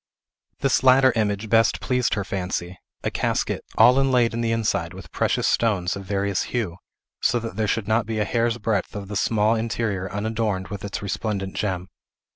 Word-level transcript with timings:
This 0.61 0.81
latter 0.83 1.11
image 1.15 1.47
best 1.47 1.79
pleased 1.79 2.15
her 2.15 2.23
fancy; 2.23 2.79
a 3.03 3.11
casket, 3.11 3.63
all 3.77 3.99
inlaid 3.99 4.33
in 4.33 4.41
the 4.41 4.51
inside 4.51 4.95
with 4.95 5.11
precious 5.11 5.47
stones 5.47 5.95
of 5.95 6.05
various 6.05 6.41
hue, 6.57 6.77
so 7.21 7.37
that 7.37 7.55
there 7.55 7.67
Should 7.67 7.87
not 7.87 8.07
be 8.07 8.17
a 8.17 8.25
hair's 8.25 8.57
breadth 8.57 8.95
of 8.95 9.09
the 9.09 9.15
small 9.15 9.53
interior 9.53 10.09
unadorned 10.11 10.69
with 10.69 10.83
its 10.83 11.03
resplendent 11.03 11.55
gem. 11.55 11.87